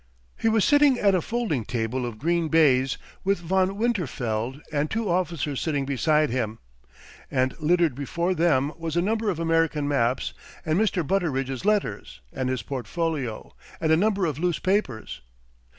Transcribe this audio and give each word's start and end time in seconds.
He 0.35 0.49
was 0.49 0.65
sitting 0.65 0.97
at 0.97 1.13
a 1.13 1.21
folding 1.21 1.63
table 1.63 2.07
of 2.07 2.17
green 2.17 2.47
baize, 2.47 2.97
with 3.23 3.37
Von 3.37 3.77
Winterfeld 3.77 4.59
and 4.71 4.89
two 4.89 5.07
officers 5.07 5.61
sitting 5.61 5.85
beside 5.85 6.31
him, 6.31 6.57
and 7.29 7.53
littered 7.59 7.93
before 7.93 8.33
them 8.33 8.73
was 8.79 8.97
a 8.97 8.99
number 9.03 9.29
of 9.29 9.39
American 9.39 9.87
maps 9.87 10.33
and 10.65 10.79
Mr. 10.79 11.05
Butteridge's 11.05 11.65
letters 11.65 12.19
and 12.33 12.49
his 12.49 12.63
portfolio 12.63 13.53
and 13.79 13.91
a 13.91 13.95
number 13.95 14.25
of 14.25 14.39
loose 14.39 14.57
papers. 14.57 15.21